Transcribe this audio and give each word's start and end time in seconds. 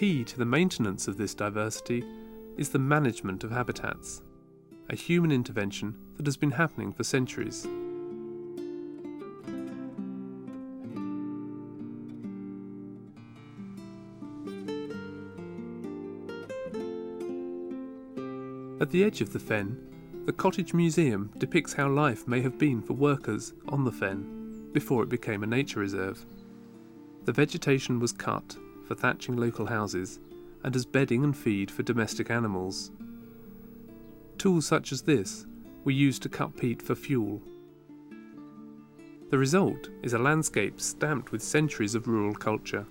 key 0.00 0.24
to 0.24 0.38
the 0.38 0.46
maintenance 0.46 1.08
of 1.08 1.18
this 1.18 1.34
diversity 1.34 2.02
is 2.56 2.70
the 2.70 2.78
management 2.78 3.44
of 3.44 3.50
habitats, 3.50 4.22
a 4.88 4.96
human 4.96 5.30
intervention 5.30 5.94
that 6.16 6.24
has 6.24 6.38
been 6.38 6.52
happening 6.52 6.90
for 6.90 7.04
centuries. 7.04 7.66
At 18.80 18.88
the 18.88 19.04
edge 19.04 19.20
of 19.20 19.34
the 19.34 19.38
fen, 19.38 19.76
the 20.24 20.32
Cottage 20.32 20.72
Museum 20.72 21.30
depicts 21.36 21.74
how 21.74 21.90
life 21.90 22.26
may 22.26 22.40
have 22.40 22.56
been 22.56 22.80
for 22.80 22.94
workers 22.94 23.52
on 23.68 23.84
the 23.84 23.92
fen 23.92 24.70
before 24.72 25.02
it 25.02 25.10
became 25.10 25.42
a 25.42 25.46
nature 25.46 25.80
reserve. 25.80 26.24
The 27.26 27.32
vegetation 27.32 28.00
was 28.00 28.12
cut 28.12 28.56
for 28.90 28.96
thatching 28.96 29.36
local 29.36 29.66
houses 29.66 30.18
and 30.64 30.74
as 30.74 30.84
bedding 30.84 31.22
and 31.22 31.36
feed 31.36 31.70
for 31.70 31.84
domestic 31.84 32.28
animals. 32.28 32.90
Tools 34.36 34.66
such 34.66 34.90
as 34.90 35.02
this 35.02 35.46
were 35.84 35.92
used 35.92 36.22
to 36.22 36.28
cut 36.28 36.56
peat 36.56 36.82
for 36.82 36.96
fuel. 36.96 37.40
The 39.30 39.38
result 39.38 39.90
is 40.02 40.12
a 40.12 40.18
landscape 40.18 40.80
stamped 40.80 41.30
with 41.30 41.40
centuries 41.40 41.94
of 41.94 42.08
rural 42.08 42.34
culture. 42.34 42.84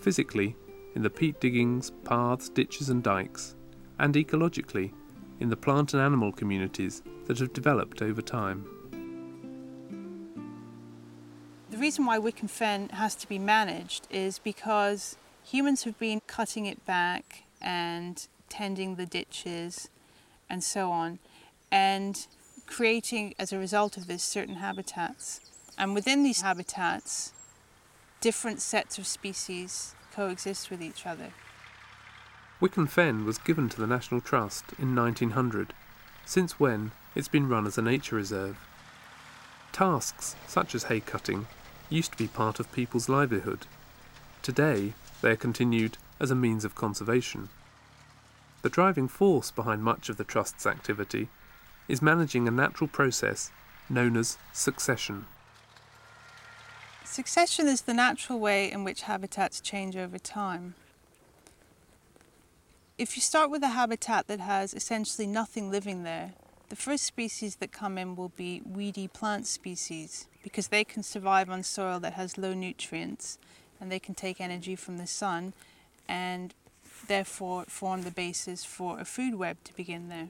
Physically, 0.00 0.54
in 0.94 1.02
the 1.02 1.10
peat 1.10 1.40
diggings, 1.40 1.90
paths, 2.04 2.48
ditches, 2.48 2.88
and 2.88 3.02
dikes, 3.02 3.56
and 3.98 4.14
ecologically 4.14 4.92
in 5.40 5.48
the 5.48 5.56
plant 5.56 5.92
and 5.92 6.00
animal 6.00 6.30
communities 6.30 7.02
that 7.26 7.40
have 7.40 7.52
developed 7.52 8.00
over 8.00 8.22
time. 8.22 8.64
Reason 11.90 12.06
why 12.06 12.20
Wicken 12.20 12.48
Fen 12.48 12.88
has 12.90 13.16
to 13.16 13.28
be 13.28 13.36
managed 13.36 14.06
is 14.12 14.38
because 14.38 15.16
humans 15.42 15.82
have 15.82 15.98
been 15.98 16.20
cutting 16.28 16.66
it 16.66 16.86
back 16.86 17.42
and 17.60 18.28
tending 18.48 18.94
the 18.94 19.06
ditches 19.06 19.88
and 20.48 20.62
so 20.62 20.92
on, 20.92 21.18
and 21.72 22.28
creating, 22.64 23.34
as 23.40 23.52
a 23.52 23.58
result 23.58 23.96
of 23.96 24.06
this, 24.06 24.22
certain 24.22 24.54
habitats. 24.54 25.40
And 25.76 25.92
within 25.92 26.22
these 26.22 26.42
habitats, 26.42 27.32
different 28.20 28.62
sets 28.62 28.96
of 28.96 29.04
species 29.04 29.96
coexist 30.14 30.70
with 30.70 30.80
each 30.80 31.04
other. 31.04 31.32
Wicken 32.60 32.88
Fen 32.88 33.24
was 33.24 33.38
given 33.38 33.68
to 33.68 33.80
the 33.80 33.88
National 33.88 34.20
Trust 34.20 34.62
in 34.78 34.94
1900, 34.94 35.74
since 36.24 36.60
when 36.60 36.92
it's 37.16 37.26
been 37.26 37.48
run 37.48 37.66
as 37.66 37.76
a 37.76 37.82
nature 37.82 38.14
reserve. 38.14 38.58
Tasks 39.72 40.36
such 40.46 40.76
as 40.76 40.84
hay 40.84 41.00
cutting 41.00 41.48
used 41.90 42.12
to 42.12 42.18
be 42.18 42.28
part 42.28 42.58
of 42.60 42.72
people's 42.72 43.08
livelihood. 43.08 43.66
Today, 44.42 44.94
they 45.20 45.30
are 45.30 45.36
continued 45.36 45.98
as 46.18 46.30
a 46.30 46.34
means 46.34 46.64
of 46.64 46.74
conservation. 46.74 47.48
The 48.62 48.70
driving 48.70 49.08
force 49.08 49.50
behind 49.50 49.82
much 49.82 50.08
of 50.08 50.16
the 50.16 50.24
Trust's 50.24 50.66
activity 50.66 51.28
is 51.88 52.00
managing 52.00 52.46
a 52.46 52.50
natural 52.50 52.88
process 52.88 53.50
known 53.88 54.16
as 54.16 54.38
succession. 54.52 55.26
Succession 57.04 57.66
is 57.66 57.82
the 57.82 57.94
natural 57.94 58.38
way 58.38 58.70
in 58.70 58.84
which 58.84 59.02
habitats 59.02 59.60
change 59.60 59.96
over 59.96 60.18
time. 60.18 60.74
If 62.96 63.16
you 63.16 63.22
start 63.22 63.50
with 63.50 63.62
a 63.62 63.68
habitat 63.68 64.28
that 64.28 64.40
has 64.40 64.74
essentially 64.74 65.26
nothing 65.26 65.70
living 65.70 66.04
there, 66.04 66.34
the 66.70 66.76
first 66.76 67.04
species 67.04 67.56
that 67.56 67.72
come 67.72 67.98
in 67.98 68.14
will 68.14 68.30
be 68.30 68.62
weedy 68.64 69.08
plant 69.08 69.46
species 69.46 70.28
because 70.42 70.68
they 70.68 70.84
can 70.84 71.02
survive 71.02 71.50
on 71.50 71.64
soil 71.64 71.98
that 72.00 72.14
has 72.14 72.38
low 72.38 72.54
nutrients 72.54 73.38
and 73.80 73.90
they 73.90 73.98
can 73.98 74.14
take 74.14 74.40
energy 74.40 74.76
from 74.76 74.96
the 74.96 75.06
sun 75.06 75.52
and 76.08 76.54
therefore 77.08 77.64
form 77.64 78.02
the 78.02 78.10
basis 78.12 78.64
for 78.64 79.00
a 79.00 79.04
food 79.04 79.34
web 79.34 79.56
to 79.64 79.74
begin 79.74 80.08
there. 80.08 80.28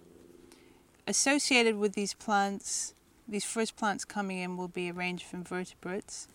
Associated 1.06 1.76
with 1.76 1.92
these 1.92 2.14
plants, 2.14 2.94
these 3.28 3.44
first 3.44 3.76
plants 3.76 4.06
coming 4.06 4.38
in 4.38 4.56
will 4.56 4.68
be 4.68 4.88
a 4.88 4.94
range 4.94 5.24
of 5.24 5.34
invertebrates. 5.34 6.26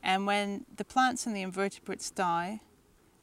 And 0.00 0.26
when 0.26 0.64
the 0.76 0.84
plants 0.84 1.26
and 1.26 1.34
the 1.34 1.42
invertebrates 1.42 2.10
die, 2.10 2.60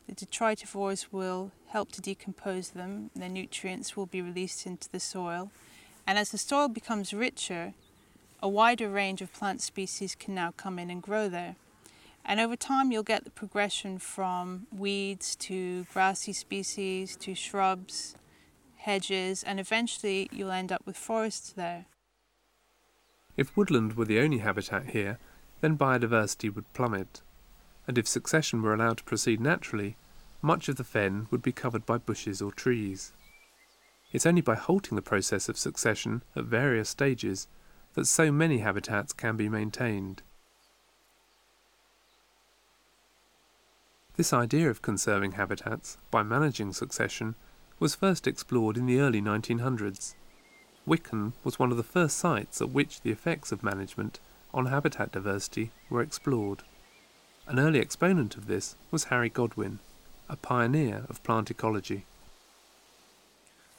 the 0.08 0.14
detritivores 0.14 1.08
will 1.10 1.52
help 1.68 1.92
to 1.94 2.02
decompose 2.02 2.70
them, 2.70 3.12
their 3.16 3.30
nutrients 3.30 3.96
will 3.96 4.06
be 4.06 4.22
released 4.22 4.66
into 4.66 4.90
the 4.90 5.00
soil. 5.00 5.52
And 6.08 6.18
as 6.18 6.32
the 6.32 6.40
soil 6.40 6.70
becomes 6.70 7.14
richer, 7.14 7.74
a 8.42 8.50
wider 8.50 8.90
range 8.90 9.22
of 9.22 9.32
plant 9.32 9.62
species 9.62 10.16
can 10.16 10.34
now 10.34 10.54
come 10.58 10.80
in 10.80 10.90
and 10.90 11.04
grow 11.04 11.30
there. 11.30 11.58
And 12.26 12.40
over 12.40 12.56
time, 12.56 12.92
you'll 12.92 13.04
get 13.04 13.26
the 13.26 13.30
progression 13.30 14.00
from 14.00 14.66
weeds 14.72 15.36
to 15.36 15.86
grassy 15.94 16.34
species 16.34 17.16
to 17.18 17.36
shrubs, 17.36 18.16
hedges, 18.78 19.44
and 19.44 19.60
eventually 19.60 20.30
you'll 20.32 20.52
end 20.52 20.72
up 20.72 20.82
with 20.86 20.98
forests 20.98 21.52
there. 21.52 21.86
If 23.36 23.56
woodland 23.56 23.94
were 23.98 24.06
the 24.06 24.20
only 24.20 24.40
habitat 24.40 24.88
here, 24.88 25.20
then 25.62 25.78
biodiversity 25.78 26.54
would 26.54 26.72
plummet 26.74 27.22
and 27.88 27.98
if 27.98 28.08
succession 28.08 28.62
were 28.62 28.74
allowed 28.74 28.98
to 28.98 29.04
proceed 29.06 29.40
naturally, 29.40 29.96
much 30.42 30.68
of 30.68 30.76
the 30.76 30.84
fen 30.84 31.28
would 31.32 31.42
be 31.42 31.54
covered 31.54 31.86
by 31.86 31.98
bushes 31.98 32.42
or 32.42 32.52
trees. 32.52 33.14
It's 34.12 34.26
only 34.26 34.42
by 34.42 34.56
halting 34.56 34.96
the 34.96 35.02
process 35.02 35.50
of 35.50 35.58
succession 35.58 36.24
at 36.36 36.46
various 36.46 36.90
stages 36.90 37.48
that 37.94 38.06
so 38.06 38.32
many 38.32 38.60
habitats 38.60 39.12
can 39.14 39.36
be 39.36 39.50
maintained. 39.50 40.22
This 44.16 44.34
idea 44.34 44.70
of 44.70 44.82
conserving 44.82 45.34
habitats 45.34 45.98
by 46.10 46.24
managing 46.24 46.74
succession 46.74 47.36
was 47.80 47.96
first 47.96 48.26
explored 48.26 48.78
in 48.78 48.88
the 48.88 49.00
early 49.00 49.22
1900s. 49.22 50.16
Wicken 50.88 51.34
was 51.44 51.60
one 51.60 51.70
of 51.70 51.78
the 51.78 51.84
first 51.84 52.18
sites 52.18 52.62
at 52.62 52.72
which 52.72 53.02
the 53.02 53.12
effects 53.12 53.52
of 53.52 53.62
management 53.62 54.20
on 54.54 54.68
habitat 54.68 55.12
diversity 55.12 55.72
were 55.90 56.02
explored. 56.02 56.64
An 57.46 57.60
early 57.60 57.80
exponent 57.80 58.36
of 58.38 58.48
this 58.48 58.76
was 58.90 59.06
Harry 59.06 59.30
Godwin, 59.30 59.80
a 60.30 60.36
pioneer 60.36 61.06
of 61.10 61.22
plant 61.24 61.52
ecology. 61.52 62.06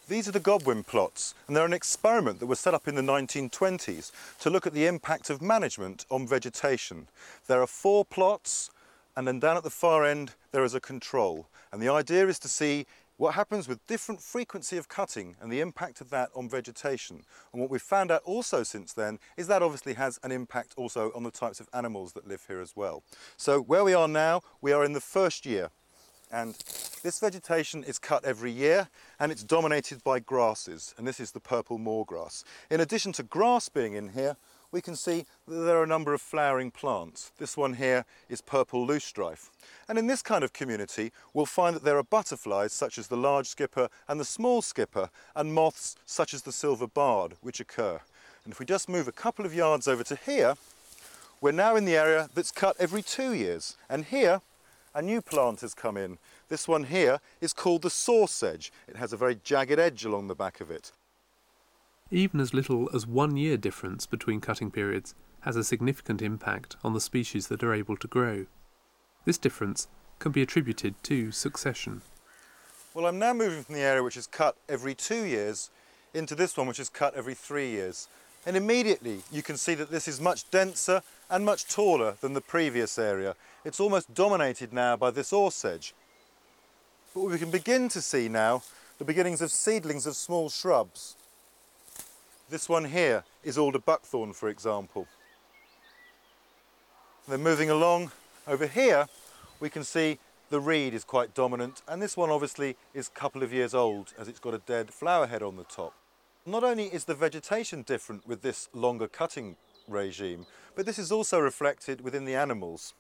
These 0.09 0.27
are 0.27 0.33
the 0.33 0.41
Godwin 0.41 0.85
plots, 0.85 1.35
and 1.47 1.55
they're 1.55 1.67
an 1.67 1.75
experiment 1.75 2.41
that 2.41 2.47
was 2.47 2.59
set 2.59 2.73
up 2.73 2.89
in 2.89 2.95
the 2.95 3.03
1920s 3.03 4.11
to 4.39 4.49
look 4.49 4.67
at 4.67 4.73
the 4.73 4.87
impact 4.87 5.29
of 5.29 5.43
management 5.43 6.07
on 6.11 6.27
vegetation. 6.27 7.09
There 7.47 7.61
are 7.61 7.67
four 7.67 8.07
plots, 8.07 8.71
and 9.15 9.29
then 9.29 9.39
down 9.39 9.59
at 9.59 9.65
the 9.65 9.71
far 9.71 10.07
end 10.07 10.33
there 10.51 10.65
is 10.65 10.73
a 10.73 10.81
control. 10.81 11.47
And 11.71 11.83
the 11.83 11.93
idea 11.93 12.27
is 12.27 12.39
to 12.39 12.49
see 12.49 12.87
what 13.19 13.35
happens 13.35 13.69
with 13.69 13.87
different 13.87 14.23
frequency 14.23 14.79
of 14.79 14.89
cutting 14.89 15.37
and 15.43 15.53
the 15.53 15.61
impact 15.61 16.01
of 16.01 16.09
that 16.09 16.31
on 16.35 16.49
vegetation. 16.49 17.25
And 17.53 17.61
what 17.61 17.69
we've 17.69 17.83
found 17.83 18.11
out 18.11 18.23
also 18.25 18.63
since 18.63 18.95
then 18.95 19.19
is 19.37 19.47
that 19.49 19.63
obviously 19.63 19.93
has 19.93 20.19
an 20.23 20.33
impact 20.33 20.73
also 20.79 21.13
on 21.15 21.23
the 21.23 21.31
types 21.31 21.61
of 21.61 21.69
animals 21.75 22.15
that 22.15 22.27
live 22.27 22.47
here 22.49 22.61
as 22.61 22.75
well. 22.75 23.03
So 23.37 23.61
where 23.61 23.85
we 23.85 23.93
are 23.93 24.09
now, 24.09 24.41
we 24.63 24.73
are 24.73 24.87
in 24.87 24.95
the 24.95 25.03
first 25.03 25.45
year. 25.45 25.69
And 26.31 26.55
this 27.03 27.21
vegetation 27.21 27.85
is 27.85 27.99
cut 27.99 28.25
every 28.25 28.53
year 28.53 28.89
and 29.19 29.33
it's 29.33 29.43
dominated 29.43 30.05
by 30.05 30.21
grasses. 30.21 30.95
And 30.99 31.07
this 31.07 31.21
is 31.21 31.33
the 31.33 31.41
purple 31.41 31.79
moor 31.79 32.05
grass. 32.05 32.45
In 32.71 32.81
addition 32.81 33.13
to 33.15 33.23
grass 33.23 33.69
being 33.69 33.95
in 33.95 34.11
here, 34.11 34.37
we 34.71 34.83
can 34.83 34.97
see 34.97 35.25
that 35.47 35.55
there 35.55 35.79
are 35.79 35.85
a 35.85 35.87
number 35.87 36.13
of 36.13 36.21
flowering 36.21 36.71
plants. 36.71 37.33
This 37.39 37.57
one 37.57 37.75
here 37.75 38.05
is 38.29 38.43
purple 38.43 38.87
loosestrife. 38.87 39.49
And 39.89 39.99
in 39.99 40.07
this 40.07 40.21
kind 40.21 40.45
of 40.45 40.53
community, 40.53 41.11
we'll 41.33 41.47
find 41.47 41.75
that 41.75 41.85
there 41.85 41.97
are 41.97 42.03
butterflies 42.03 42.73
such 42.73 42.99
as 42.99 43.09
the 43.09 43.17
large 43.17 43.47
skipper 43.47 43.89
and 44.07 44.21
the 44.21 44.27
small 44.27 44.61
skipper, 44.61 45.09
and 45.35 45.55
moths 45.55 45.97
such 46.05 46.35
as 46.35 46.43
the 46.43 46.53
silver 46.53 46.87
barred, 46.87 47.35
which 47.41 47.61
occur. 47.61 48.01
And 48.45 48.53
if 48.53 48.61
we 48.61 48.67
just 48.67 48.89
move 48.89 49.09
a 49.09 49.13
couple 49.13 49.47
of 49.47 49.55
yards 49.55 49.89
over 49.89 50.05
to 50.05 50.17
here, 50.17 50.55
we're 51.41 51.53
now 51.53 51.77
in 51.77 51.85
the 51.85 51.97
area 51.97 52.29
that's 52.35 52.51
cut 52.51 52.77
every 52.79 53.03
two 53.03 53.33
years. 53.33 53.77
And 53.89 54.05
here, 54.05 54.43
a 54.95 55.03
new 55.03 55.21
plant 55.21 55.61
has 55.61 55.75
come 55.75 55.97
in. 55.97 56.19
This 56.49 56.67
one 56.67 56.85
here 56.85 57.21
is 57.41 57.53
called 57.53 57.83
the 57.83 57.91
saw 57.91 58.27
sedge. 58.27 58.73
It 58.87 58.97
has 58.97 59.13
a 59.13 59.17
very 59.17 59.39
jagged 59.43 59.79
edge 59.79 60.05
along 60.05 60.29
the 60.29 60.35
back 60.35 60.61
of 60.61 60.71
it. 60.71 60.93
Even 62.11 62.41
as 62.41 62.55
little 62.55 62.89
as 62.95 63.07
one 63.07 63.37
year 63.37 63.57
difference 63.57 64.07
between 64.07 64.41
cutting 64.41 64.71
periods 64.71 65.15
has 65.41 65.57
a 65.57 65.65
significant 65.65 66.23
impact 66.23 66.77
on 66.83 66.95
the 66.95 67.01
species 67.01 67.49
that 67.49 67.63
are 67.63 67.75
able 67.75 67.97
to 67.97 68.09
grow. 68.09 68.47
This 69.25 69.39
difference 69.39 69.89
can 70.19 70.33
be 70.33 70.43
attributed 70.43 70.95
to 71.05 71.31
succession. 71.31 72.03
Well, 72.95 73.07
I'm 73.07 73.19
now 73.19 73.35
moving 73.35 73.63
from 73.63 73.75
the 73.75 73.83
area 73.83 74.03
which 74.03 74.17
is 74.17 74.27
cut 74.27 74.57
every 74.69 74.95
two 74.95 75.25
years 75.25 75.71
into 76.15 76.35
this 76.35 76.57
one 76.57 76.67
which 76.67 76.81
is 76.81 76.89
cut 76.89 77.15
every 77.15 77.35
three 77.35 77.71
years. 77.71 78.09
And 78.47 78.57
immediately 78.57 79.21
you 79.31 79.43
can 79.43 79.57
see 79.57 79.75
that 79.75 79.91
this 79.91 80.09
is 80.09 80.21
much 80.21 80.51
denser 80.51 81.03
and 81.31 81.45
much 81.45 81.67
taller 81.67 82.17
than 82.21 82.33
the 82.33 82.41
previous 82.41 82.99
area. 82.99 83.35
It's 83.65 83.81
almost 83.81 84.15
dominated 84.15 84.73
now 84.73 84.97
by 84.97 85.11
this 85.11 85.33
ore. 85.33 85.51
But 87.15 87.21
we 87.23 87.39
can 87.39 87.51
begin 87.51 87.89
to 87.91 88.01
see 88.01 88.29
now 88.29 88.63
the 88.99 89.05
beginnings 89.05 89.41
of 89.41 89.51
seedlings 89.51 90.07
of 90.07 90.17
small 90.17 90.49
shrubs. 90.51 91.17
This 92.51 92.69
one 92.69 92.87
here 92.87 93.25
is 93.45 93.59
alder 93.59 93.79
buckthorn, 93.79 94.33
for 94.33 94.49
example. 94.49 95.07
then 97.27 97.43
moving 97.43 97.69
along 97.69 98.11
over 98.47 98.67
here, 98.67 99.07
we 99.61 99.69
can 99.69 99.85
see 99.85 100.19
the 100.51 100.61
reed 100.61 100.95
is 100.95 101.05
quite 101.05 101.35
dominant 101.35 101.83
and 101.87 102.01
this 102.01 102.17
one 102.17 102.31
obviously 102.31 102.75
is 102.95 103.09
a 103.09 103.11
couple 103.11 103.43
of 103.43 103.53
years 103.53 103.75
old 103.75 104.15
as 104.19 104.29
it's 104.29 104.39
got 104.39 104.55
a 104.55 104.59
dead 104.59 104.91
flower 104.91 105.27
head 105.27 105.43
on 105.43 105.57
the 105.57 105.65
top. 105.65 105.93
Not 106.47 106.65
only 106.65 106.87
is 106.87 107.05
the 107.05 107.15
vegetation 107.15 107.83
different 107.83 108.27
with 108.27 108.41
this 108.41 108.71
longer 108.73 109.09
cutting 109.09 109.57
regime, 109.89 110.47
but 110.75 110.87
this 110.87 110.99
is 110.99 111.11
also 111.11 111.39
reflected 111.39 112.01
within 112.01 112.25
the 112.25 112.35
animals. 112.35 112.95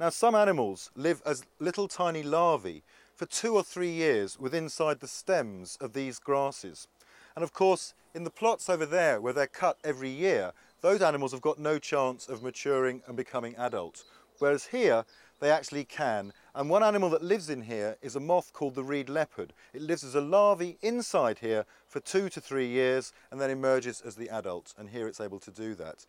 Now 0.00 0.10
some 0.10 0.34
animals 0.34 0.90
live 0.94 1.22
as 1.26 1.44
little 1.58 1.88
tiny 1.88 2.22
larvae 2.22 2.82
for 3.14 3.26
two 3.26 3.54
or 3.54 3.64
three 3.64 3.90
years 3.90 4.38
within 4.38 4.64
inside 4.64 5.00
the 5.00 5.08
stems 5.08 5.76
of 5.80 5.92
these 5.92 6.20
grasses. 6.20 6.86
And 7.34 7.42
of 7.42 7.52
course, 7.52 7.94
in 8.14 8.24
the 8.24 8.30
plots 8.30 8.68
over 8.68 8.86
there 8.86 9.20
where 9.20 9.32
they're 9.32 9.46
cut 9.48 9.78
every 9.82 10.10
year, 10.10 10.52
those 10.80 11.02
animals 11.02 11.32
have 11.32 11.40
got 11.40 11.58
no 11.58 11.78
chance 11.78 12.28
of 12.28 12.42
maturing 12.42 13.02
and 13.06 13.16
becoming 13.16 13.56
adult. 13.56 14.04
Whereas 14.38 14.66
here, 14.66 15.04
they 15.40 15.50
actually 15.50 15.84
can. 15.84 16.32
And 16.54 16.70
one 16.70 16.82
animal 16.82 17.10
that 17.10 17.22
lives 17.22 17.50
in 17.50 17.62
here 17.62 17.96
is 18.02 18.16
a 18.16 18.20
moth 18.20 18.52
called 18.52 18.74
the 18.74 18.84
reed 18.84 19.08
leopard. 19.08 19.52
It 19.72 19.82
lives 19.82 20.04
as 20.04 20.14
a 20.14 20.20
larvae 20.20 20.78
inside 20.80 21.40
here 21.40 21.64
for 21.86 22.00
two 22.00 22.28
to 22.28 22.40
three 22.40 22.68
years 22.68 23.12
and 23.30 23.40
then 23.40 23.50
emerges 23.50 24.00
as 24.00 24.14
the 24.14 24.30
adult. 24.30 24.74
And 24.78 24.90
here 24.90 25.08
it's 25.08 25.20
able 25.20 25.40
to 25.40 25.50
do 25.50 25.74
that. 25.76 26.06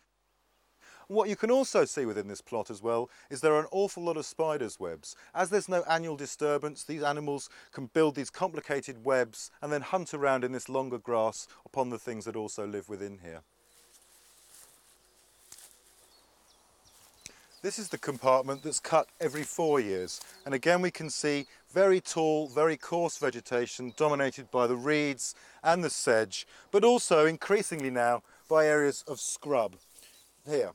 What 1.10 1.28
you 1.28 1.34
can 1.34 1.50
also 1.50 1.84
see 1.86 2.06
within 2.06 2.28
this 2.28 2.40
plot 2.40 2.70
as 2.70 2.84
well 2.84 3.10
is 3.30 3.40
there 3.40 3.54
are 3.54 3.58
an 3.58 3.66
awful 3.72 4.04
lot 4.04 4.16
of 4.16 4.24
spiders' 4.24 4.78
webs. 4.78 5.16
As 5.34 5.50
there's 5.50 5.68
no 5.68 5.82
annual 5.90 6.14
disturbance, 6.14 6.84
these 6.84 7.02
animals 7.02 7.50
can 7.72 7.86
build 7.86 8.14
these 8.14 8.30
complicated 8.30 9.04
webs 9.04 9.50
and 9.60 9.72
then 9.72 9.80
hunt 9.80 10.14
around 10.14 10.44
in 10.44 10.52
this 10.52 10.68
longer 10.68 10.98
grass 10.98 11.48
upon 11.66 11.90
the 11.90 11.98
things 11.98 12.26
that 12.26 12.36
also 12.36 12.64
live 12.64 12.88
within 12.88 13.18
here. 13.24 13.40
This 17.60 17.80
is 17.80 17.88
the 17.88 17.98
compartment 17.98 18.62
that's 18.62 18.78
cut 18.78 19.08
every 19.20 19.42
four 19.42 19.80
years. 19.80 20.20
And 20.46 20.54
again, 20.54 20.80
we 20.80 20.92
can 20.92 21.10
see 21.10 21.46
very 21.72 22.00
tall, 22.00 22.46
very 22.46 22.76
coarse 22.76 23.18
vegetation 23.18 23.94
dominated 23.96 24.48
by 24.52 24.68
the 24.68 24.76
reeds 24.76 25.34
and 25.64 25.82
the 25.82 25.90
sedge, 25.90 26.46
but 26.70 26.84
also 26.84 27.26
increasingly 27.26 27.90
now 27.90 28.22
by 28.48 28.64
areas 28.64 29.02
of 29.08 29.18
scrub. 29.18 29.74
Here, 30.48 30.70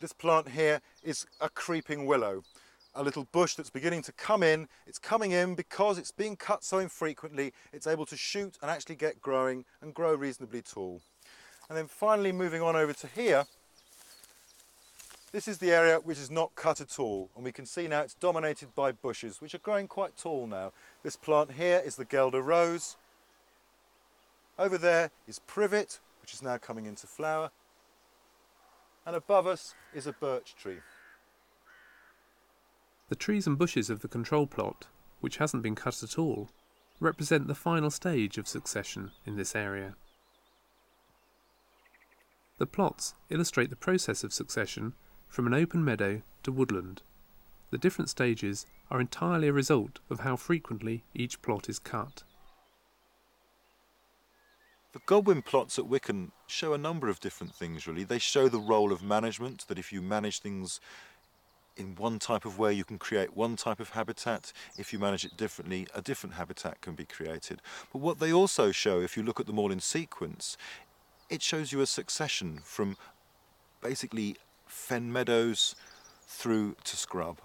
this 0.00 0.12
plant 0.14 0.48
here 0.48 0.80
is 1.04 1.26
a 1.40 1.48
creeping 1.48 2.06
willow, 2.06 2.42
a 2.94 3.02
little 3.02 3.26
bush 3.32 3.54
that's 3.54 3.70
beginning 3.70 4.02
to 4.02 4.12
come 4.12 4.42
in. 4.42 4.66
It's 4.86 4.98
coming 4.98 5.32
in 5.32 5.54
because 5.54 5.98
it's 5.98 6.10
being 6.10 6.36
cut 6.36 6.64
so 6.64 6.78
infrequently, 6.78 7.52
it's 7.72 7.86
able 7.86 8.06
to 8.06 8.16
shoot 8.16 8.56
and 8.62 8.70
actually 8.70 8.96
get 8.96 9.20
growing 9.20 9.64
and 9.80 9.94
grow 9.94 10.14
reasonably 10.14 10.62
tall. 10.62 11.02
And 11.68 11.76
then 11.76 11.86
finally 11.86 12.32
moving 12.32 12.62
on 12.62 12.76
over 12.76 12.92
to 12.94 13.06
here, 13.06 13.44
this 15.32 15.46
is 15.46 15.58
the 15.58 15.70
area 15.70 15.98
which 16.02 16.18
is 16.18 16.30
not 16.30 16.54
cut 16.56 16.80
at 16.80 16.98
all 16.98 17.30
and 17.36 17.44
we 17.44 17.52
can 17.52 17.64
see 17.64 17.86
now 17.86 18.00
it's 18.00 18.14
dominated 18.14 18.74
by 18.74 18.90
bushes 18.90 19.40
which 19.40 19.54
are 19.54 19.58
growing 19.58 19.86
quite 19.86 20.16
tall 20.16 20.46
now. 20.46 20.72
This 21.04 21.14
plant 21.14 21.52
here 21.52 21.80
is 21.84 21.94
the 21.94 22.04
Guelder 22.04 22.42
Rose. 22.42 22.96
Over 24.58 24.76
there 24.76 25.12
is 25.28 25.38
Privet 25.38 26.00
which 26.20 26.34
is 26.34 26.42
now 26.42 26.58
coming 26.58 26.86
into 26.86 27.06
flower 27.06 27.50
and 29.06 29.16
above 29.16 29.46
us 29.46 29.74
is 29.94 30.06
a 30.06 30.12
birch 30.12 30.54
tree. 30.56 30.78
The 33.08 33.16
trees 33.16 33.46
and 33.46 33.58
bushes 33.58 33.90
of 33.90 34.00
the 34.00 34.08
control 34.08 34.46
plot, 34.46 34.86
which 35.20 35.38
hasn't 35.38 35.62
been 35.62 35.74
cut 35.74 36.02
at 36.02 36.18
all, 36.18 36.50
represent 37.00 37.48
the 37.48 37.54
final 37.54 37.90
stage 37.90 38.38
of 38.38 38.46
succession 38.46 39.10
in 39.26 39.36
this 39.36 39.56
area. 39.56 39.94
The 42.58 42.66
plots 42.66 43.14
illustrate 43.30 43.70
the 43.70 43.76
process 43.76 44.22
of 44.22 44.34
succession 44.34 44.92
from 45.28 45.46
an 45.46 45.54
open 45.54 45.84
meadow 45.84 46.22
to 46.42 46.52
woodland. 46.52 47.02
The 47.70 47.78
different 47.78 48.10
stages 48.10 48.66
are 48.90 49.00
entirely 49.00 49.48
a 49.48 49.52
result 49.52 50.00
of 50.10 50.20
how 50.20 50.36
frequently 50.36 51.04
each 51.14 51.40
plot 51.40 51.68
is 51.68 51.78
cut. 51.78 52.22
The 54.92 55.00
Godwin 55.06 55.42
plots 55.42 55.78
at 55.78 55.84
Wicken 55.84 56.32
show 56.48 56.72
a 56.72 56.78
number 56.78 57.08
of 57.08 57.20
different 57.20 57.54
things 57.54 57.86
really. 57.86 58.02
They 58.02 58.18
show 58.18 58.48
the 58.48 58.58
role 58.58 58.92
of 58.92 59.02
management, 59.02 59.68
that 59.68 59.78
if 59.78 59.92
you 59.92 60.02
manage 60.02 60.40
things 60.40 60.80
in 61.76 61.94
one 61.94 62.18
type 62.18 62.44
of 62.44 62.58
way 62.58 62.72
you 62.72 62.84
can 62.84 62.98
create 62.98 63.36
one 63.36 63.54
type 63.54 63.78
of 63.78 63.90
habitat. 63.90 64.52
If 64.76 64.92
you 64.92 64.98
manage 64.98 65.24
it 65.24 65.36
differently, 65.36 65.86
a 65.94 66.02
different 66.02 66.34
habitat 66.34 66.80
can 66.80 66.94
be 66.94 67.04
created. 67.04 67.62
But 67.92 68.00
what 68.00 68.18
they 68.18 68.32
also 68.32 68.72
show, 68.72 69.00
if 69.00 69.16
you 69.16 69.22
look 69.22 69.38
at 69.38 69.46
them 69.46 69.58
all 69.58 69.70
in 69.70 69.80
sequence, 69.80 70.56
it 71.28 71.40
shows 71.40 71.70
you 71.70 71.80
a 71.80 71.86
succession 71.86 72.60
from 72.64 72.96
basically 73.80 74.36
fen 74.66 75.12
meadows 75.12 75.76
through 76.26 76.74
to 76.84 76.96
scrub. 76.96 77.40